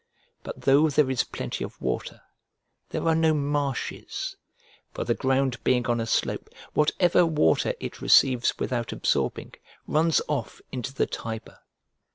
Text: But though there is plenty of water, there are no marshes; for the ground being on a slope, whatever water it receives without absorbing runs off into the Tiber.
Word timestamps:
But 0.41 0.61
though 0.61 0.89
there 0.89 1.11
is 1.11 1.23
plenty 1.23 1.63
of 1.63 1.79
water, 1.79 2.21
there 2.89 3.07
are 3.07 3.13
no 3.13 3.35
marshes; 3.35 4.35
for 4.95 5.03
the 5.03 5.13
ground 5.13 5.63
being 5.63 5.85
on 5.85 5.99
a 5.99 6.07
slope, 6.07 6.49
whatever 6.73 7.23
water 7.23 7.75
it 7.79 8.01
receives 8.01 8.57
without 8.57 8.91
absorbing 8.91 9.53
runs 9.85 10.19
off 10.27 10.59
into 10.71 10.91
the 10.91 11.05
Tiber. 11.05 11.59